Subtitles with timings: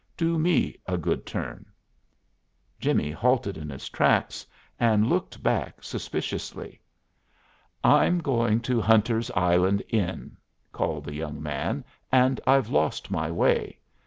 [0.17, 1.67] Do me a good turn."
[2.79, 4.47] Jimmie halted in his tracks
[4.79, 6.81] and looked back suspiciously.
[7.83, 10.37] "I'm going to Hunter's Island Inn,"
[10.71, 13.77] called the young man, "and I've lost my way.